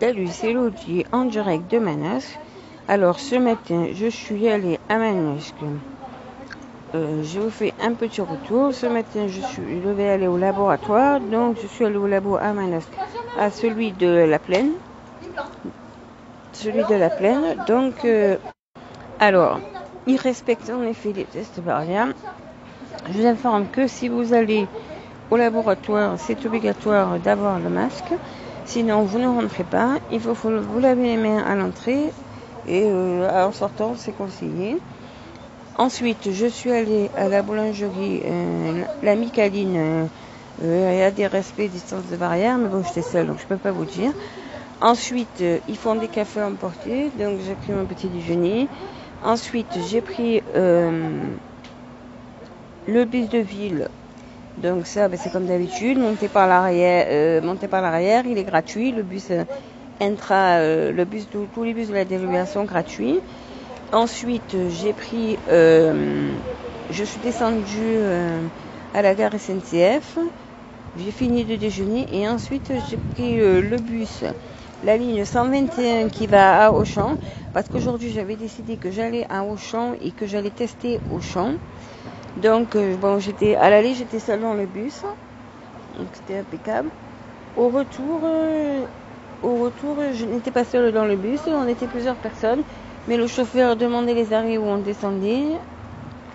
Salut, 0.00 0.28
c'est 0.28 0.52
Lodi 0.52 1.04
en 1.10 1.24
direct 1.24 1.68
de 1.72 1.80
Manosque. 1.80 2.38
Alors 2.86 3.18
ce 3.18 3.34
matin, 3.34 3.88
je 3.92 4.06
suis 4.06 4.48
allée 4.48 4.78
à 4.88 4.96
Manosque. 4.96 5.56
Euh, 6.94 7.24
je 7.24 7.40
vous 7.40 7.50
fais 7.50 7.74
un 7.82 7.94
petit 7.94 8.20
retour. 8.20 8.72
Ce 8.72 8.86
matin, 8.86 9.26
je, 9.26 9.40
suis, 9.40 9.82
je 9.82 9.88
vais 9.88 10.08
aller 10.08 10.28
au 10.28 10.36
laboratoire. 10.36 11.18
Donc, 11.18 11.56
je 11.60 11.66
suis 11.66 11.84
allée 11.84 11.96
au 11.96 12.06
labo 12.06 12.36
à 12.36 12.52
Manosque, 12.52 12.92
à 13.36 13.50
celui 13.50 13.90
de 13.90 14.06
la 14.06 14.38
plaine. 14.38 14.70
Celui 16.52 16.84
de 16.84 16.94
la 16.94 17.10
plaine. 17.10 17.56
Donc, 17.66 18.04
euh, 18.04 18.36
alors, 19.18 19.58
il 20.06 20.16
respecte 20.16 20.70
en 20.70 20.84
effet 20.84 21.12
les 21.12 21.24
tests 21.24 21.58
barrières. 21.58 22.14
Je 23.08 23.18
vous 23.18 23.26
informe 23.26 23.66
que 23.66 23.88
si 23.88 24.08
vous 24.08 24.32
allez 24.32 24.68
au 25.32 25.36
laboratoire, 25.36 26.14
c'est 26.18 26.46
obligatoire 26.46 27.18
d'avoir 27.18 27.58
le 27.58 27.68
masque. 27.68 28.12
Sinon, 28.68 29.02
vous 29.04 29.18
ne 29.18 29.26
rentrez 29.26 29.64
pas. 29.64 29.98
Il 30.12 30.20
faut, 30.20 30.34
vous 30.34 30.78
laver 30.78 31.04
les 31.04 31.16
mains 31.16 31.42
à 31.42 31.54
l'entrée 31.54 32.12
et 32.66 32.82
euh, 32.84 33.46
en 33.46 33.50
sortant, 33.50 33.94
c'est 33.96 34.12
conseillé. 34.12 34.76
Ensuite, 35.78 36.30
je 36.30 36.46
suis 36.46 36.70
allée 36.70 37.08
à 37.16 37.30
la 37.30 37.40
boulangerie, 37.40 38.20
euh, 38.26 38.84
la 39.02 39.16
Micaline. 39.16 40.10
Euh, 40.62 40.90
il 40.92 40.98
y 40.98 41.02
a 41.02 41.10
des 41.10 41.26
respects 41.26 41.70
distance 41.70 42.04
de 42.10 42.16
barrière, 42.18 42.58
mais 42.58 42.68
bon, 42.68 42.82
j'étais 42.82 43.00
seule, 43.00 43.28
donc 43.28 43.38
je 43.38 43.46
peux 43.46 43.56
pas 43.56 43.72
vous 43.72 43.86
dire. 43.86 44.12
Ensuite, 44.82 45.42
ils 45.66 45.76
font 45.78 45.94
des 45.94 46.08
cafés 46.08 46.42
emportés, 46.42 47.08
donc 47.18 47.40
j'ai 47.40 47.54
pris 47.54 47.72
mon 47.72 47.86
petit 47.86 48.08
déjeuner. 48.08 48.68
Ensuite, 49.22 49.78
j'ai 49.88 50.02
pris 50.02 50.42
le 50.54 51.38
bus 53.06 53.30
de 53.30 53.38
ville 53.38 53.88
donc 54.62 54.86
ça, 54.86 55.08
ben, 55.08 55.18
c'est 55.22 55.30
comme 55.30 55.46
d'habitude, 55.46 55.98
monter 55.98 56.28
par 56.28 56.48
l'arrière, 56.48 57.06
euh, 57.08 57.68
par 57.70 57.82
l'arrière, 57.82 58.24
il 58.26 58.38
est 58.38 58.44
gratuit. 58.44 58.92
Le 58.92 59.02
bus 59.02 59.26
euh, 59.30 59.44
intra, 60.00 60.58
euh, 60.58 60.92
le 60.92 61.04
bus, 61.04 61.28
tous 61.30 61.62
les 61.62 61.74
bus 61.74 61.88
de 61.88 61.94
la 61.94 62.04
délibération 62.04 62.64
gratuits. 62.64 63.20
Ensuite, 63.92 64.56
j'ai 64.68 64.92
pris, 64.92 65.38
je 65.48 67.04
suis 67.04 67.20
descendue 67.20 67.96
à 68.94 69.00
la 69.00 69.14
gare 69.14 69.32
SNCF. 69.32 70.18
J'ai 70.98 71.10
fini 71.10 71.44
de 71.44 71.56
déjeuner 71.56 72.06
et 72.12 72.28
ensuite 72.28 72.70
j'ai 72.90 72.98
pris 73.14 73.36
le 73.38 73.76
bus, 73.78 74.24
la 74.84 74.98
ligne 74.98 75.24
121 75.24 76.10
qui 76.10 76.26
va 76.26 76.66
à 76.66 76.70
Auchan, 76.70 77.16
parce 77.54 77.70
qu'aujourd'hui 77.70 78.12
j'avais 78.12 78.36
décidé 78.36 78.76
que 78.76 78.90
j'allais 78.90 79.26
à 79.30 79.42
Auchan 79.42 79.94
et 80.02 80.10
que 80.10 80.26
j'allais 80.26 80.50
tester 80.50 81.00
Auchan. 81.10 81.54
Donc, 82.38 82.76
euh, 82.76 82.96
bon, 82.96 83.18
j'étais 83.18 83.56
à 83.56 83.68
l'aller, 83.68 83.94
j'étais 83.94 84.20
seule 84.20 84.40
dans 84.40 84.54
le 84.54 84.66
bus. 84.66 85.04
Donc, 85.96 86.08
c'était 86.14 86.36
impeccable. 86.38 86.90
Au 87.56 87.68
retour, 87.68 88.20
euh, 88.24 88.86
au 89.42 89.58
retour, 89.58 90.00
je 90.12 90.24
n'étais 90.24 90.52
pas 90.52 90.64
seule 90.64 90.92
dans 90.92 91.04
le 91.04 91.16
bus, 91.16 91.40
on 91.48 91.66
était 91.66 91.88
plusieurs 91.88 92.16
personnes. 92.16 92.62
Mais 93.08 93.16
le 93.16 93.26
chauffeur 93.26 93.74
demandait 93.76 94.14
les 94.14 94.32
arrêts 94.32 94.56
où 94.56 94.64
on 94.64 94.78
descendait. 94.78 95.58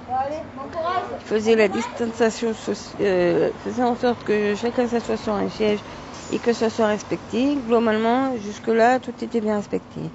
Il 0.09 1.23
faisait 1.23 1.55
la 1.55 1.69
distanciation, 1.69 2.51
euh, 2.99 3.51
faisait 3.57 3.83
en 3.83 3.95
sorte 3.95 4.23
que 4.25 4.55
chacun 4.55 4.87
s'assoie 4.87 5.17
sur 5.17 5.33
un 5.33 5.47
siège 5.47 5.79
et 6.31 6.39
que 6.39 6.51
ça 6.51 6.69
soit 6.69 6.87
respecté. 6.87 7.55
Globalement, 7.55 8.35
jusque-là, 8.35 8.99
tout 8.99 9.13
était 9.23 9.39
bien 9.39 9.55
respecté. 9.55 10.11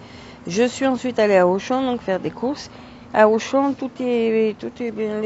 Je 0.46 0.64
suis 0.64 0.86
ensuite 0.86 1.18
allée 1.18 1.36
à 1.36 1.46
Auchan, 1.46 1.82
donc 1.82 2.02
faire 2.02 2.20
des 2.20 2.30
courses. 2.30 2.68
À 3.14 3.26
Auchan, 3.28 3.72
tout. 3.72 3.90
Les 3.98 4.54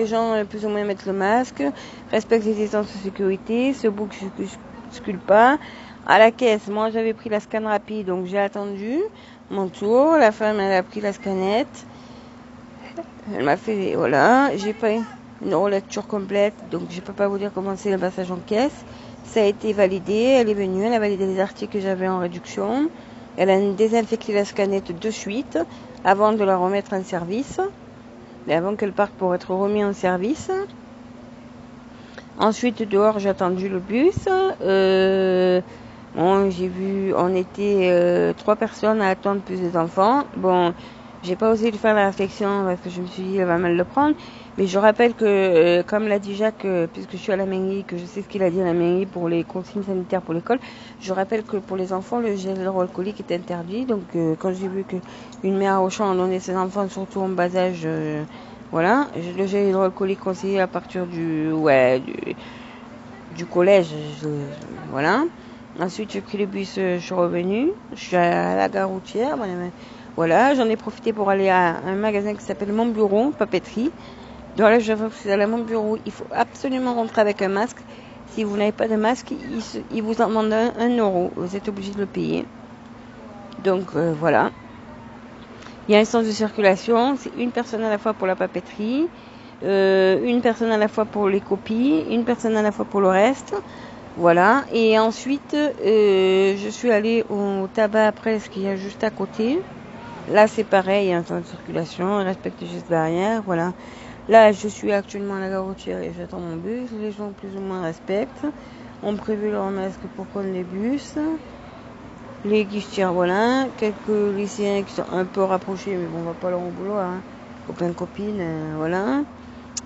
gens, 0.06 0.32
euh, 0.34 0.44
plus 0.44 0.64
ou 0.64 0.68
moins, 0.68 0.84
mettent 0.84 1.06
le 1.06 1.12
masque, 1.12 1.64
respectent 2.10 2.44
les 2.44 2.54
distances 2.54 2.92
de 2.92 2.98
sécurité, 2.98 3.74
se 3.74 3.88
bousculent 3.88 5.18
pas. 5.26 5.58
À 6.06 6.18
la 6.18 6.30
caisse, 6.30 6.68
moi, 6.68 6.90
j'avais 6.90 7.12
pris 7.12 7.28
la 7.28 7.40
scan 7.40 7.64
rapide, 7.64 8.06
donc 8.06 8.26
j'ai 8.26 8.38
attendu 8.38 8.98
mon 9.50 9.68
tour. 9.68 10.16
La 10.16 10.30
femme, 10.30 10.60
elle 10.60 10.74
a 10.74 10.82
pris 10.82 11.00
la 11.00 11.12
scanette. 11.12 11.86
Elle 13.34 13.44
m'a 13.44 13.56
fait, 13.56 13.94
voilà, 13.96 14.56
j'ai 14.56 14.74
pas 14.74 14.90
une 15.44 15.54
relecture 15.54 16.06
complète, 16.06 16.54
donc 16.70 16.82
je 16.90 17.00
peux 17.00 17.12
pas 17.12 17.28
vous 17.28 17.38
dire 17.38 17.50
comment 17.52 17.74
c'est 17.76 17.90
le 17.90 17.98
passage 17.98 18.30
en 18.30 18.36
caisse. 18.36 18.84
Ça 19.24 19.40
a 19.40 19.44
été 19.44 19.72
validé, 19.72 20.36
elle 20.40 20.48
est 20.48 20.54
venue, 20.54 20.84
elle 20.84 20.92
a 20.92 20.98
validé 20.98 21.26
les 21.26 21.40
articles 21.40 21.72
que 21.72 21.80
j'avais 21.80 22.08
en 22.08 22.18
réduction. 22.18 22.88
Elle 23.36 23.50
a 23.50 23.58
désinfecté 23.72 24.34
la 24.34 24.44
scanette 24.44 24.96
de 24.96 25.10
suite 25.10 25.58
avant 26.04 26.32
de 26.32 26.44
la 26.44 26.56
remettre 26.56 26.92
en 26.92 27.04
service 27.04 27.60
et 28.46 28.54
avant 28.54 28.76
qu'elle 28.76 28.92
parte 28.92 29.14
pour 29.14 29.34
être 29.34 29.54
remise 29.54 29.84
en 29.84 29.92
service. 29.92 30.50
Ensuite, 32.36 32.82
dehors, 32.82 33.18
j'ai 33.18 33.28
attendu 33.28 33.68
le 33.68 33.78
bus. 33.78 34.28
Euh, 34.60 35.60
bon, 36.14 36.50
j'ai 36.50 36.68
vu, 36.68 37.14
on 37.14 37.34
était 37.34 37.90
euh, 37.90 38.32
trois 38.32 38.56
personnes 38.56 39.00
à 39.00 39.08
attendre 39.08 39.42
plus 39.42 39.60
des 39.60 39.76
enfants. 39.76 40.24
Bon, 40.36 40.74
j'ai 41.22 41.36
pas 41.36 41.50
osé 41.52 41.70
lui 41.70 41.78
faire 41.78 41.94
la 41.94 42.06
réflexion 42.06 42.64
parce 42.64 42.80
que 42.80 42.90
je 42.90 43.00
me 43.00 43.06
suis 43.06 43.22
dit, 43.22 43.36
elle 43.36 43.46
va 43.46 43.58
mal 43.58 43.76
le 43.76 43.84
prendre. 43.84 44.16
Mais 44.58 44.66
je 44.66 44.78
rappelle 44.78 45.14
que, 45.14 45.24
euh, 45.24 45.82
comme 45.82 46.08
l'a 46.08 46.18
dit 46.18 46.34
Jacques, 46.36 46.66
euh, 46.66 46.86
puisque 46.86 47.12
je 47.12 47.16
suis 47.16 47.32
à 47.32 47.36
la 47.36 47.46
mairie, 47.46 47.84
que 47.86 47.96
je 47.96 48.04
sais 48.04 48.22
ce 48.22 48.28
qu'il 48.28 48.42
a 48.42 48.50
dit 48.50 48.60
à 48.60 48.64
la 48.64 48.74
mairie 48.74 49.06
pour 49.06 49.28
les 49.28 49.44
consignes 49.44 49.82
sanitaires 49.82 50.22
pour 50.22 50.34
l'école, 50.34 50.58
je 51.00 51.12
rappelle 51.12 51.42
que 51.44 51.56
pour 51.56 51.76
les 51.76 51.92
enfants, 51.94 52.20
le 52.20 52.36
gel 52.36 52.58
hydroalcoolique 52.58 53.18
est 53.20 53.32
interdit. 53.32 53.86
Donc, 53.86 54.14
euh, 54.14 54.36
quand 54.38 54.52
j'ai 54.52 54.68
vu 54.68 54.84
qu'une 54.84 55.56
mère 55.56 55.82
au 55.82 55.88
champ 55.88 56.10
a 56.10 56.14
donné 56.14 56.38
ses 56.38 56.54
enfants, 56.54 56.86
surtout 56.88 57.20
en 57.20 57.30
bas 57.30 57.56
âge, 57.56 57.88
voilà, 58.70 59.08
le 59.14 59.46
gel 59.46 59.68
hydroalcoolique 59.68 60.20
conseillé 60.20 60.60
à 60.60 60.66
partir 60.68 61.06
du, 61.06 61.50
ouais, 61.52 62.00
du, 62.00 62.14
du 63.30 63.46
collège, 63.46 63.94
voilà. 64.90 65.24
Ensuite, 65.80 66.12
j'ai 66.12 66.20
pris 66.20 66.36
le 66.36 66.46
bus, 66.46 66.74
je 66.76 66.98
suis 66.98 67.14
revenue, 67.14 67.72
je 67.92 68.00
suis 68.00 68.16
à 68.16 68.54
la 68.56 68.68
gare 68.68 68.88
routière, 68.90 69.38
voilà, 70.16 70.54
j'en 70.54 70.68
ai 70.68 70.76
profité 70.76 71.14
pour 71.14 71.30
aller 71.30 71.48
à 71.48 71.78
un 71.78 71.94
magasin 71.94 72.34
qui 72.34 72.44
s'appelle 72.44 72.72
Mon 72.72 72.86
Bureau, 72.86 73.32
papeterie. 73.32 73.94
Donc 74.56 74.68
là, 74.68 74.78
je 74.78 74.92
vous 74.92 75.10
à 75.30 75.46
mon 75.46 75.58
bureau, 75.58 75.98
il 76.04 76.12
faut 76.12 76.26
absolument 76.30 76.94
rentrer 76.94 77.20
avec 77.20 77.40
un 77.42 77.48
masque. 77.48 77.78
Si 78.32 78.44
vous 78.44 78.56
n'avez 78.56 78.72
pas 78.72 78.88
de 78.88 78.96
masque, 78.96 79.32
il, 79.90 80.02
vous 80.02 80.20
en 80.20 80.28
demande 80.28 80.52
un, 80.52 80.96
euro. 80.96 81.30
Vous 81.36 81.56
êtes 81.56 81.68
obligé 81.68 81.92
de 81.92 81.98
le 81.98 82.06
payer. 82.06 82.44
Donc 83.64 83.94
euh, 83.94 84.14
voilà. 84.18 84.50
Il 85.88 85.92
y 85.92 85.96
a 85.96 86.00
un 86.00 86.04
sens 86.04 86.26
de 86.26 86.30
circulation. 86.30 87.16
C'est 87.16 87.32
une 87.38 87.50
personne 87.50 87.82
à 87.82 87.90
la 87.90 87.98
fois 87.98 88.14
pour 88.14 88.26
la 88.26 88.36
papeterie, 88.36 89.06
euh, 89.64 90.22
une 90.24 90.40
personne 90.40 90.70
à 90.70 90.78
la 90.78 90.88
fois 90.88 91.04
pour 91.04 91.28
les 91.28 91.40
copies, 91.40 92.04
une 92.10 92.24
personne 92.24 92.56
à 92.56 92.62
la 92.62 92.72
fois 92.72 92.84
pour 92.84 93.00
le 93.00 93.08
reste. 93.08 93.54
Voilà. 94.16 94.64
Et 94.72 94.98
ensuite, 94.98 95.54
euh, 95.54 96.56
je 96.56 96.68
suis 96.68 96.90
allée 96.90 97.24
au 97.30 97.66
tabac 97.72 98.06
après, 98.06 98.38
ce 98.38 98.50
qu'il 98.50 98.62
y 98.62 98.68
a 98.68 98.76
juste 98.76 99.02
à 99.04 99.10
côté. 99.10 99.58
Là, 100.30 100.46
c'est 100.46 100.64
pareil, 100.64 101.06
il 101.06 101.10
y 101.10 101.12
a 101.12 101.18
un 101.18 101.24
sens 101.24 101.42
de 101.42 101.46
circulation, 101.46 102.06
on 102.06 102.24
respecte 102.24 102.60
les 102.60 102.68
gestes 102.68 102.88
barrières, 102.88 103.42
voilà. 103.44 103.72
Là, 104.28 104.52
je 104.52 104.68
suis 104.68 104.92
actuellement 104.92 105.34
à 105.34 105.40
la 105.40 105.48
gare 105.50 105.64
routière 105.64 106.00
et 106.00 106.12
j'attends 106.12 106.38
mon 106.38 106.56
bus. 106.56 106.90
Les 106.92 107.10
gens 107.10 107.32
plus 107.32 107.56
ou 107.56 107.60
moins 107.60 107.82
respectent. 107.82 108.46
On 109.02 109.16
prévu 109.16 109.50
leur 109.50 109.68
masque 109.70 110.06
pour 110.14 110.26
prendre 110.26 110.52
les 110.52 110.62
bus. 110.62 111.18
Les 112.44 112.64
guichetiers, 112.64 113.06
voilà. 113.06 113.66
Quelques 113.76 114.06
lycéens 114.08 114.84
qui 114.84 114.94
sont 114.94 115.08
un 115.10 115.24
peu 115.24 115.42
rapprochés, 115.42 115.96
mais 115.96 116.06
bon, 116.06 116.18
on 116.18 116.24
va 116.24 116.34
pas 116.34 116.50
leur 116.50 116.60
au 116.60 116.70
boulot, 116.70 116.94
hein. 116.94 117.20
Copains, 117.66 117.92
copines, 117.92 118.40
euh, 118.40 118.74
voilà. 118.76 119.22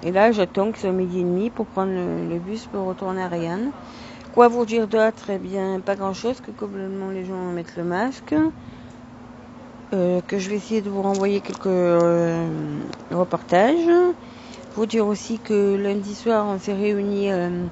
Et 0.02 0.12
là, 0.12 0.32
j'attends 0.32 0.70
que 0.70 0.78
soit 0.78 0.92
midi 0.92 1.20
et 1.20 1.24
demi 1.24 1.48
pour 1.50 1.66
prendre 1.66 1.92
le, 1.92 2.38
bus 2.38 2.66
pour 2.66 2.86
retourner 2.86 3.22
à 3.22 3.28
Ryan. 3.28 3.72
Quoi 4.32 4.48
vous 4.48 4.66
dire 4.66 4.86
d'autre? 4.86 5.30
Eh 5.30 5.38
bien, 5.38 5.80
pas 5.80 5.97
grand-chose, 5.97 6.41
que 6.41 6.50
complètement 6.50 7.10
les 7.10 7.24
gens 7.24 7.53
mettent 7.53 7.76
le 7.76 7.84
masque. 7.84 8.34
Euh, 9.94 10.20
que 10.26 10.38
je 10.41 10.50
vais 10.50 10.56
essayer 10.56 10.82
de 10.82 10.91
vous 10.91 11.02
renvoyer 11.02 11.41
quelques 11.41 11.66
euh, 11.66 12.80
reportages. 13.12 13.88
Vous 14.74 14.84
dire 14.86 15.06
aussi 15.06 15.38
que 15.38 15.76
lundi 15.76 16.16
soir, 16.16 16.44
on 16.48 16.58
s'est 16.58 16.74
réunis 16.74 17.30
euh, 17.30 17.69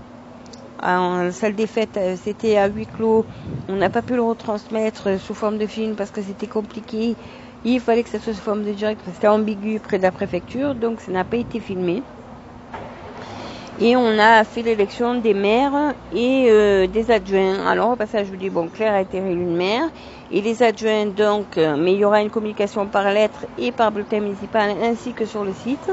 en 0.81 1.33
salle 1.33 1.57
des 1.57 1.67
fêtes. 1.67 1.99
C'était 2.23 2.57
à 2.57 2.69
huis 2.69 2.87
clos. 2.87 3.27
On 3.69 3.75
n'a 3.75 3.91
pas 3.91 4.03
pu 4.03 4.15
le 4.15 4.23
retransmettre 4.23 5.19
sous 5.21 5.35
forme 5.35 5.59
de 5.59 5.67
film 5.67 5.97
parce 5.97 6.13
que 6.13 6.23
c'était 6.23 6.47
compliqué. 6.47 7.17
Il 7.65 7.81
fallait 7.81 8.05
que 8.05 8.11
ça 8.11 8.21
soit 8.21 8.33
sous 8.35 8.41
forme 8.41 8.63
de 8.63 8.73
direct 8.73 9.01
parce 9.01 9.09
que 9.09 9.15
c'était 9.15 9.29
ambigu 9.29 9.81
près 9.81 9.99
de 9.99 10.03
la 10.03 10.13
préfecture, 10.13 10.77
donc 10.77 11.01
ça 11.01 11.11
n'a 11.11 11.25
pas 11.25 11.39
été 11.39 11.59
filmé. 11.59 12.05
Et 13.81 13.97
on 13.97 14.19
a 14.21 14.45
fait 14.45 14.63
l'élection 14.63 15.17
des 15.17 15.35
maires 15.35 15.95
et 16.15 16.47
euh, 16.49 16.87
des 16.87 17.11
adjoints. 17.11 17.67
Alors 17.67 17.91
au 17.91 17.97
passage, 17.97 18.27
je 18.27 18.31
vous 18.31 18.37
dis, 18.37 18.49
bon, 18.49 18.69
Claire 18.69 18.95
a 18.95 19.01
été 19.01 19.19
réélue 19.19 19.47
maire. 19.47 19.83
Et 20.31 20.41
les 20.43 20.63
adjoints, 20.63 21.07
donc, 21.07 21.59
euh, 21.59 21.77
mais 21.77 21.93
il 21.95 21.99
y 21.99 22.05
aura 22.05 22.23
une 22.23 22.31
communication 22.31 22.87
par 22.87 23.11
lettre 23.13 23.47
et 23.59 23.73
par 23.73 23.91
bulletin 23.91 24.21
municipal 24.21 24.71
ainsi 24.81 25.13
que 25.13 25.27
sur 25.27 25.45
le 25.45 25.53
site. 25.53 25.91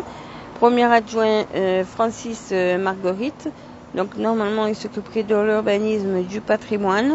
Premier 0.59 0.83
adjoint, 0.83 1.43
euh, 1.55 1.83
Francis 1.83 2.53
Marguerite. 2.79 3.49
Donc 3.95 4.15
normalement, 4.15 4.67
il 4.67 4.75
s'occuperait 4.75 5.23
de 5.23 5.35
l'urbanisme 5.35 6.21
du 6.21 6.39
patrimoine. 6.39 7.11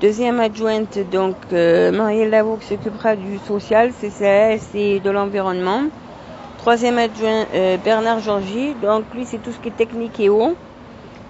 deuxième 0.00 0.40
adjointe, 0.40 0.98
donc, 1.10 1.36
Marielle 1.52 2.30
Lavaux 2.30 2.56
qui 2.56 2.68
s'occupera 2.68 3.16
du 3.16 3.38
social, 3.46 3.92
CCS 3.92 4.74
et 4.74 5.00
de 5.00 5.10
l'environnement. 5.10 5.82
Troisième 6.66 6.98
adjoint, 6.98 7.46
euh, 7.54 7.76
Bernard 7.76 8.18
Georgie. 8.18 8.74
Donc 8.82 9.04
lui, 9.14 9.24
c'est 9.24 9.38
tout 9.38 9.52
ce 9.52 9.60
qui 9.60 9.68
est 9.68 9.76
technique 9.76 10.18
et 10.18 10.28
haut. 10.28 10.56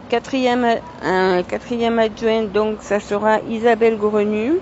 Quatrième, 0.08 0.66
un 1.02 1.42
quatrième 1.42 1.98
adjoint, 1.98 2.44
donc 2.44 2.80
ça 2.80 3.00
sera 3.00 3.40
Isabelle 3.50 3.98
Grenu. 3.98 4.54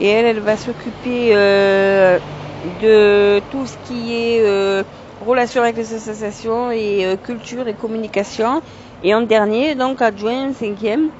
Et 0.00 0.08
elle, 0.08 0.24
elle 0.24 0.40
va 0.40 0.56
s'occuper 0.56 1.30
euh, 1.32 2.18
de 2.80 3.40
tout 3.52 3.66
ce 3.66 3.76
qui 3.86 4.14
est 4.14 4.40
euh, 4.42 4.82
relation 5.24 5.62
avec 5.62 5.76
les 5.76 5.94
associations 5.94 6.72
et 6.72 7.06
euh, 7.06 7.14
culture 7.14 7.68
et 7.68 7.74
communication. 7.74 8.60
Et 9.04 9.14
en 9.14 9.20
dernier, 9.20 9.76
donc 9.76 10.02
adjoint 10.02 10.52
cinquième, 10.54 11.10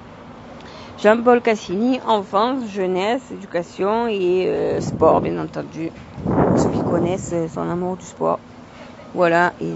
Jean-Paul 1.01 1.43
Cassini, 1.43 2.01
enfance, 2.09 2.69
jeunesse, 2.69 3.31
éducation 3.31 4.09
et 4.09 4.47
euh, 4.49 4.81
sport, 4.81 5.21
bien 5.21 5.39
entendu. 5.39 5.93
Ceux 6.59 6.71
qui 6.71 6.83
connaissent 6.83 7.35
son 7.55 7.61
amour 7.61 7.97
du 7.97 8.05
sport. 8.05 8.41
Voilà. 9.15 9.53
Et, 9.61 9.73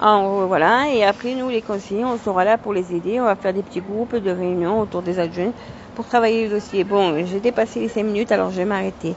en, 0.00 0.46
voilà. 0.46 0.90
Et 0.92 1.04
après, 1.04 1.34
nous, 1.34 1.48
les 1.48 1.62
conseillers, 1.62 2.04
on 2.04 2.18
sera 2.18 2.44
là 2.44 2.58
pour 2.58 2.74
les 2.74 2.94
aider. 2.94 3.18
On 3.18 3.24
va 3.24 3.34
faire 3.34 3.54
des 3.54 3.62
petits 3.62 3.80
groupes 3.80 4.16
de 4.16 4.30
réunions 4.30 4.80
autour 4.80 5.02
des 5.02 5.18
adjoints 5.18 5.52
pour 5.94 6.06
travailler 6.06 6.44
le 6.44 6.50
dossier. 6.50 6.84
Bon, 6.84 7.24
j'ai 7.24 7.40
dépassé 7.40 7.80
les 7.80 7.88
5 7.88 8.02
minutes, 8.02 8.30
alors 8.30 8.50
je 8.50 8.56
vais 8.56 8.64
m'arrêter. 8.64 9.14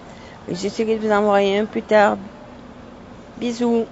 J'essaierai 0.49 0.97
de 0.97 1.05
vous 1.05 1.11
envoyer 1.11 1.57
un 1.59 1.65
plus 1.65 1.83
tard. 1.83 2.17
Bisous. 3.37 3.85